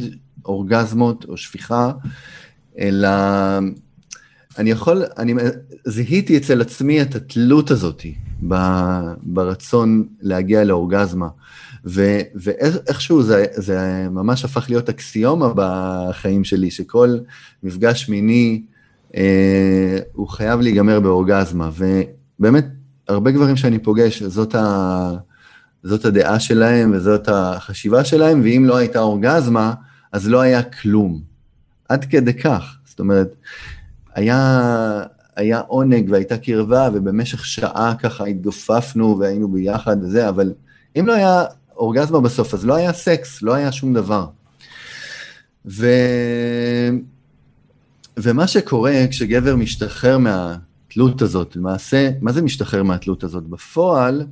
[0.47, 1.91] אורגזמות או שפיכה,
[2.79, 3.09] אלא
[4.57, 5.33] אני יכול, אני
[5.85, 8.05] זיהיתי אצל עצמי את התלות הזאת
[9.23, 11.27] ברצון להגיע לאורגזמה.
[11.85, 17.17] ו- ואיכשהו זה, זה ממש הפך להיות אקסיומה בחיים שלי, שכל
[17.63, 18.61] מפגש מיני
[19.15, 21.69] אה, הוא חייב להיגמר באורגזמה.
[21.77, 22.65] ובאמת,
[23.07, 25.11] הרבה גברים שאני פוגש, זאת, ה,
[25.83, 29.73] זאת הדעה שלהם וזאת החשיבה שלהם, ואם לא הייתה אורגזמה,
[30.11, 31.21] אז לא היה כלום.
[31.89, 32.77] עד כדי כך.
[32.85, 33.35] זאת אומרת,
[34.15, 35.03] היה,
[35.35, 40.53] היה עונג והייתה קרבה, ובמשך שעה ככה התגופפנו והיינו ביחד וזה, אבל
[40.99, 41.43] אם לא היה
[41.75, 44.27] אורגזמה בסוף, אז לא היה סקס, לא היה שום דבר.
[45.65, 45.87] ו...
[48.17, 53.43] ומה שקורה כשגבר משתחרר מהתלות הזאת, למעשה, מה זה משתחרר מהתלות הזאת?
[53.43, 54.25] בפועל,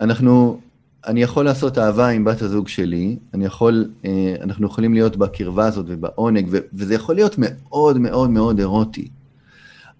[0.00, 0.60] אנחנו,
[1.06, 5.66] אני יכול לעשות אהבה עם בת הזוג שלי, אני יכול, אה, אנחנו יכולים להיות בקרבה
[5.66, 9.08] הזאת ובעונג, וזה יכול להיות מאוד מאוד מאוד אירוטי,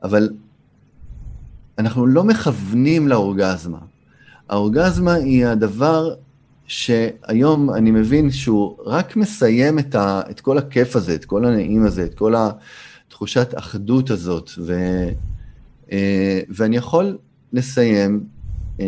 [0.03, 0.31] אבל
[1.79, 3.79] אנחנו לא מכוונים לאורגזמה.
[4.49, 6.15] האורגזמה היא הדבר
[6.67, 11.87] שהיום אני מבין שהוא רק מסיים את, ה, את כל הכיף הזה, את כל הנעים
[11.87, 12.35] הזה, את כל
[13.09, 14.75] התחושת אחדות הזאת, ו,
[15.93, 17.19] אה, ואני יכול
[17.53, 18.25] לסיים
[18.81, 18.87] אה,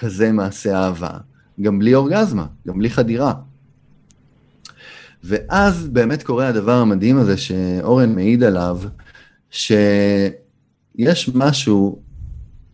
[0.00, 1.10] כזה מעשה אהבה,
[1.60, 3.34] גם בלי אורגזמה, גם בלי חדירה.
[5.24, 8.80] ואז באמת קורה הדבר המדהים הזה שאורן מעיד עליו,
[9.50, 12.02] שיש משהו,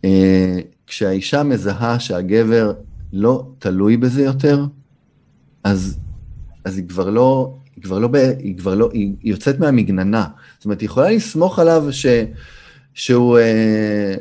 [0.05, 2.73] אה, כשהאישה מזהה שהגבר
[3.13, 4.67] לא תלוי בזה יותר,
[5.65, 5.99] אז,
[6.65, 10.27] אז היא כבר לא, היא כבר לא, היא כבר לא, היא יוצאת מהמגננה.
[10.57, 12.07] זאת אומרת, היא יכולה לסמוך עליו ש,
[12.95, 14.15] שהוא, אה,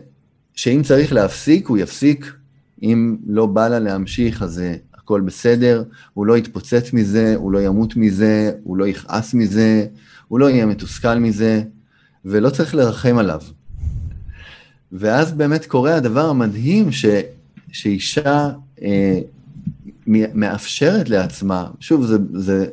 [0.54, 2.37] שאם צריך להפסיק, הוא יפסיק.
[2.84, 7.62] אם לא בא לה להמשיך, אז אה, הכל בסדר, הוא לא יתפוצץ מזה, הוא לא
[7.62, 9.88] ימות מזה, הוא לא יכעס מזה,
[10.28, 11.62] הוא לא יהיה מתוסכל מזה,
[12.26, 13.42] ולא צריך לרחם עליו.
[14.92, 17.06] ואז באמת קורה הדבר המדהים ש,
[17.72, 18.50] שאישה
[18.82, 19.20] אה,
[20.08, 22.66] מאפשרת לעצמה, שוב, זה, זה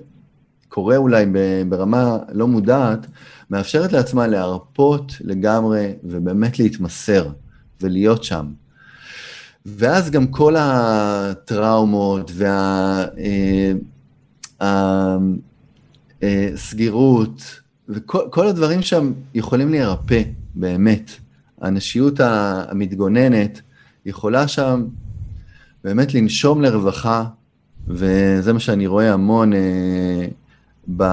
[0.68, 1.26] קורה אולי
[1.68, 3.06] ברמה לא מודעת,
[3.50, 7.28] מאפשרת לעצמה להרפות לגמרי ובאמת להתמסר
[7.80, 8.46] ולהיות שם.
[9.66, 12.30] ואז גם כל הטראומות
[16.20, 20.22] והסגירות וכל הדברים שם יכולים להירפא,
[20.54, 21.10] באמת.
[21.60, 23.60] הנשיות המתגוננת
[24.06, 24.84] יכולה שם
[25.84, 27.24] באמת לנשום לרווחה,
[27.88, 30.26] וזה מה שאני רואה המון אה,
[30.96, 31.04] ב,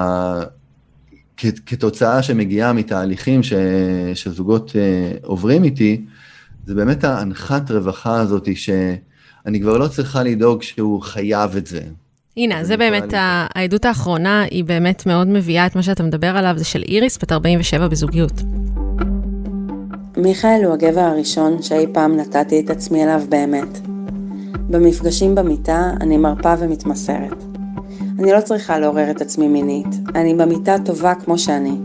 [1.66, 3.54] כתוצאה שמגיעה מתהליכים ש,
[4.14, 4.74] שזוגות uh,
[5.26, 6.06] עוברים איתי,
[6.65, 11.82] זה באמת ההנחת רווחה הזאת שאני כבר לא צריכה לדאוג שהוא חייב את זה.
[12.38, 13.47] הנה, זה באמת, ה...
[13.56, 17.32] העדות האחרונה היא באמת מאוד מביאה את מה שאתה מדבר עליו, זה של איריס, בת
[17.32, 18.41] 47 בזוגיות.
[20.17, 23.80] מיכאל הוא הגבר הראשון שאי פעם נתתי את עצמי אליו באמת.
[24.69, 27.43] במפגשים במיטה אני מרפה ומתמסרת.
[28.19, 31.78] אני לא צריכה לעורר את עצמי מינית, אני במיטה טובה כמו שאני,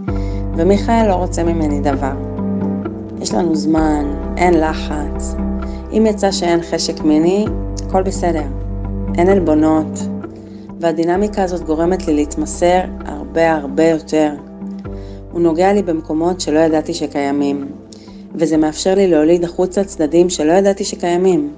[0.57, 2.13] ומיכאל לא רוצה ממני דבר.
[3.21, 5.35] יש לנו זמן, אין לחץ.
[5.93, 7.47] אם יצא שאין חשק מיני,
[7.87, 8.43] הכל בסדר.
[9.19, 9.99] אין עלבונות,
[10.81, 14.31] והדינמיקה הזאת גורמת לי להתמסר הרבה הרבה יותר.
[15.33, 17.69] הוא נוגע לי במקומות שלא ידעתי שקיימים,
[18.35, 21.55] וזה מאפשר לי להוליד החוצה צדדים שלא ידעתי שקיימים.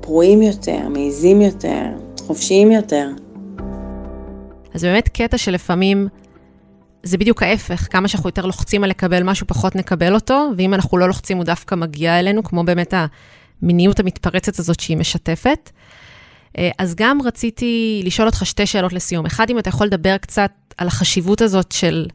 [0.00, 1.84] פרועים יותר, מעיזים יותר,
[2.26, 3.08] חופשיים יותר.
[4.74, 6.08] אז באמת קטע שלפעמים
[7.02, 10.98] זה בדיוק ההפך, כמה שאנחנו יותר לוחצים על לקבל משהו, פחות נקבל אותו, ואם אנחנו
[10.98, 12.94] לא לוחצים הוא דווקא מגיע אלינו, כמו באמת
[13.62, 15.70] המיניות המתפרצת הזאת שהיא משתפת.
[16.58, 19.26] אה, אז גם רציתי לשאול אותך שתי שאלות לסיום.
[19.26, 22.06] אחד, אם אתה יכול לדבר קצת על החשיבות הזאת של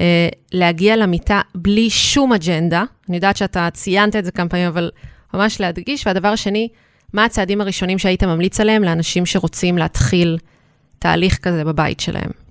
[0.00, 2.84] אה, להגיע למיטה בלי שום אג'נדה.
[3.08, 4.90] אני יודעת שאתה ציינת את זה כמה פעמים, אבל
[5.34, 6.06] ממש להדגיש.
[6.06, 6.68] והדבר השני,
[7.12, 10.38] מה הצעדים הראשונים שהיית ממליץ עליהם לאנשים שרוצים להתחיל
[10.98, 12.41] תהליך כזה בבית שלהם?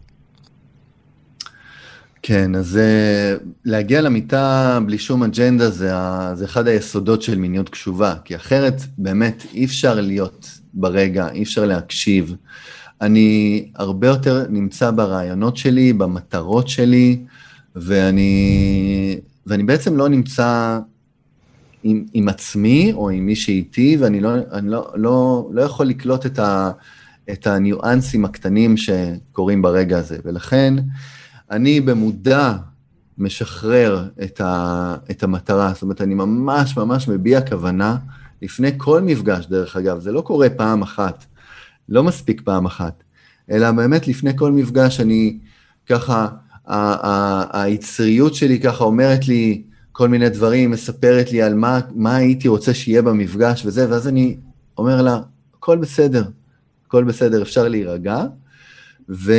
[2.24, 5.92] כן, אז uh, להגיע למיטה בלי שום אג'נדה זה,
[6.34, 11.66] זה אחד היסודות של מיניות קשובה, כי אחרת באמת אי אפשר להיות ברגע, אי אפשר
[11.66, 12.36] להקשיב.
[13.02, 17.20] אני הרבה יותר נמצא ברעיונות שלי, במטרות שלי,
[17.76, 20.80] ואני, ואני בעצם לא נמצא
[21.84, 24.32] עם, עם עצמי או עם מי שאיתי, ואני לא,
[24.64, 26.72] לא, לא, לא יכול לקלוט את, ה,
[27.32, 30.18] את הניואנסים הקטנים שקורים ברגע הזה.
[30.26, 30.74] ולכן
[31.52, 32.54] אני במודע
[33.18, 37.98] משחרר את, ה, את המטרה, זאת אומרת, אני ממש ממש מביע כוונה
[38.42, 41.26] לפני כל מפגש, דרך אגב, זה לא קורה פעם אחת,
[41.90, 43.04] לא מספיק פעם אחת,
[43.52, 45.40] אלא באמת לפני כל מפגש אני
[45.90, 46.28] ככה,
[47.54, 52.74] היצריות שלי ככה אומרת לי כל מיני דברים, מספרת לי על מה, מה הייתי רוצה
[52.74, 54.38] שיהיה במפגש וזה, ואז אני
[54.78, 55.20] אומר לה,
[55.58, 56.24] הכל בסדר,
[56.88, 58.24] הכל בסדר, אפשר להירגע,
[59.10, 59.34] ו,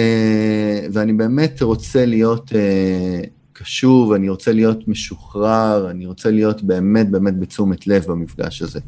[0.92, 7.38] ואני באמת רוצה להיות uh, קשוב, אני רוצה להיות משוחרר, אני רוצה להיות באמת באמת
[7.38, 8.80] בתשומת לב במפגש הזה.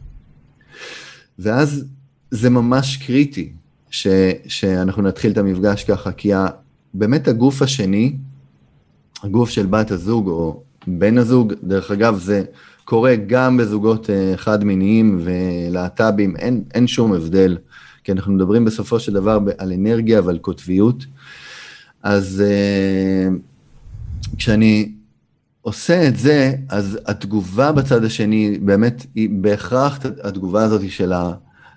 [1.38, 1.84] ואז
[2.30, 3.52] זה ממש קריטי
[3.90, 4.06] ש,
[4.46, 6.46] שאנחנו נתחיל את המפגש ככה, כי ה,
[6.94, 8.16] באמת הגוף השני,
[9.22, 12.44] הגוף של בת הזוג או בן הזוג, דרך אגב, זה
[12.84, 17.58] קורה גם בזוגות אה, חד-מיניים ולהט"בים, אין, אין שום הבדל,
[18.04, 21.06] כי אנחנו מדברים בסופו של דבר על אנרגיה ועל קוטביות.
[22.02, 24.92] אז uh, כשאני
[25.62, 31.32] עושה את זה, אז התגובה בצד השני, באמת, היא בהכרח התגובה הזאת של, ה,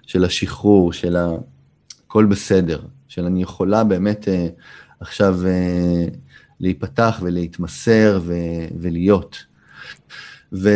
[0.08, 4.62] של השחרור, של הכל בסדר, של אני יכולה באמת uh,
[5.00, 6.16] עכשיו uh,
[6.60, 8.34] להיפתח ולהתמסר ו,
[8.80, 9.38] ולהיות.
[10.54, 10.70] ו,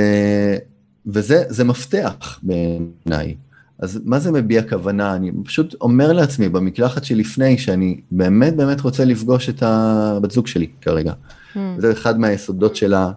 [1.05, 3.35] וזה מפתח בעיניי.
[3.81, 5.15] אז מה זה מביע כוונה?
[5.15, 10.67] אני פשוט אומר לעצמי במקלחת שלפני, שאני באמת באמת רוצה לפגוש את הבת זוג שלי
[10.81, 11.13] כרגע.
[11.13, 11.57] Mm.
[11.77, 13.11] זה אחד מהיסודות של, ה,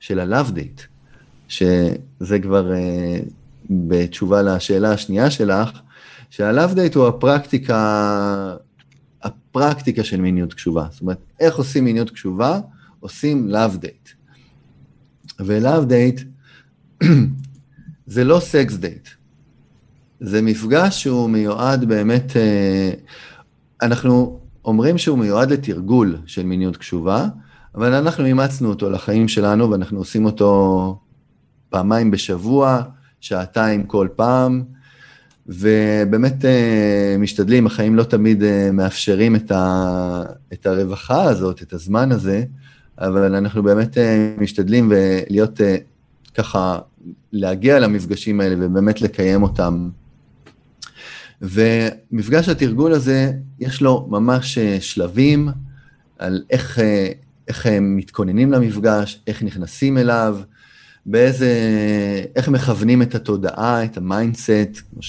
[0.00, 0.82] של ה-love date,
[1.48, 3.30] שזה כבר uh,
[3.70, 5.80] בתשובה לשאלה השנייה שלך,
[6.30, 8.56] שה-love date הוא הפרקטיקה,
[9.22, 10.86] הפרקטיקה של מיניות קשובה.
[10.90, 12.60] זאת אומרת, איך עושים מיניות קשובה?
[13.00, 14.10] עושים love date.
[15.40, 16.24] ו-love date
[18.06, 19.08] זה לא סקס דייט.
[20.20, 22.90] זה מפגש שהוא מיועד באמת, אה,
[23.82, 27.26] אנחנו אומרים שהוא מיועד לתרגול של מיניות קשובה,
[27.74, 30.98] אבל אנחנו אימצנו אותו לחיים שלנו ואנחנו עושים אותו
[31.70, 32.82] פעמיים בשבוע,
[33.20, 34.62] שעתיים כל פעם,
[35.46, 40.22] ובאמת אה, משתדלים, החיים לא תמיד אה, מאפשרים את, ה,
[40.52, 42.44] את הרווחה הזאת, את הזמן הזה,
[42.98, 43.98] אבל אנחנו באמת
[44.38, 45.60] משתדלים ולהיות
[46.34, 46.78] ככה,
[47.32, 49.88] להגיע למפגשים האלה ובאמת לקיים אותם
[51.40, 55.48] ומפגש התרגול הזה, יש לו ממש אה, שלבים
[56.18, 57.12] על איך, אה,
[57.48, 60.38] איך הם מתכוננים למפגש, איך נכנסים אליו,
[61.06, 61.50] באיזה,
[62.36, 65.00] איך מכוונים את התודעה, את ה mindset, כמו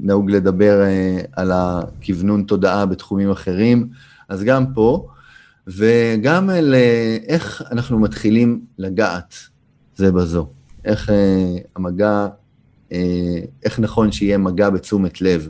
[0.00, 3.88] שנהוג לדבר אה, על הכוונון תודעה בתחומים אחרים,
[4.28, 5.08] אז גם פה,
[5.66, 6.74] וגם על
[7.26, 9.34] איך אנחנו מתחילים לגעת
[9.96, 10.48] זה בזו,
[10.84, 11.10] איך
[11.76, 12.26] המגע
[13.64, 15.48] איך נכון שיהיה מגע בתשומת לב.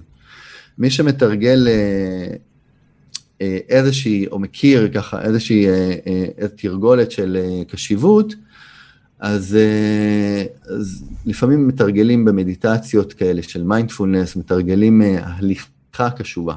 [0.79, 2.37] מי שמתרגל אה,
[3.41, 8.35] אה, איזושהי, או מכיר ככה איזושהי אה, אה, תרגולת של קשיבות,
[9.21, 9.57] אז,
[10.67, 16.55] אז לפעמים מתרגלים במדיטציות כאלה של מיינדפולנס, מתרגלים הליכה קשובה,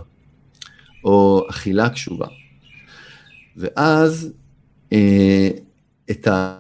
[1.04, 2.28] או אכילה קשובה.
[3.58, 4.32] ואז
[6.12, 6.60] את, ה,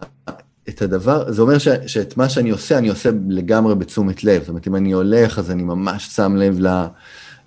[0.69, 4.39] את הדבר, זה אומר ש, שאת מה שאני עושה, אני עושה לגמרי בתשומת לב.
[4.39, 6.59] זאת אומרת, אם אני הולך, אז אני ממש שם לב.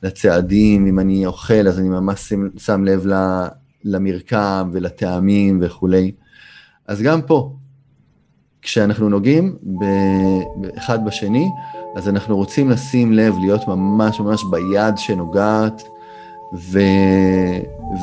[0.04, 3.06] לצעדים, אם אני אוכל, אז אני ממש שם, שם לב
[3.84, 6.12] למרקם ולטעמים וכולי.
[6.86, 7.52] אז גם פה,
[8.62, 9.56] כשאנחנו נוגעים
[10.78, 11.48] אחד בשני,
[11.96, 15.82] אז אנחנו רוצים לשים לב, להיות ממש ממש ביד שנוגעת,
[16.54, 16.78] ו...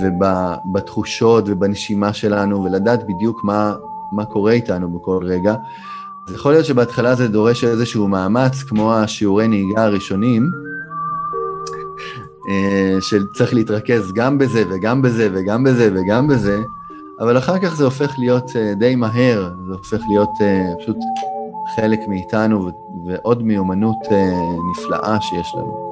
[0.01, 3.75] ובתחושות ובנשימה שלנו, ולדעת בדיוק מה,
[4.11, 5.55] מה קורה איתנו בכל רגע.
[6.27, 10.49] אז יכול להיות שבהתחלה זה דורש איזשהו מאמץ, כמו השיעורי נהיגה הראשונים,
[12.49, 16.61] אה, שצריך להתרכז גם בזה וגם בזה וגם בזה וגם בזה,
[17.19, 20.97] אבל אחר כך זה הופך להיות אה, די מהר, זה הופך להיות אה, פשוט
[21.75, 22.69] חלק מאיתנו
[23.07, 23.97] ועוד מיומנות
[24.71, 25.90] נפלאה שיש לנו.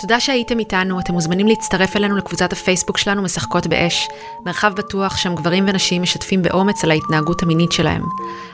[0.00, 4.08] תודה שהייתם איתנו, אתם מוזמנים להצטרף אלינו לקבוצת הפייסבוק שלנו משחקות באש,
[4.46, 8.02] מרחב בטוח שם גברים ונשים משתפים באומץ על ההתנהגות המינית שלהם.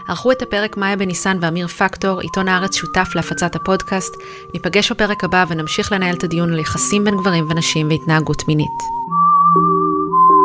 [0.09, 4.15] ערכו את הפרק מאיה בניסן ואמיר פקטור, עיתון הארץ שותף להפצת הפודקאסט.
[4.55, 8.97] ניפגש בפרק הבא ונמשיך לנהל את הדיון על יחסים בין גברים ונשים והתנהגות מינית.
[9.57, 10.36] thank you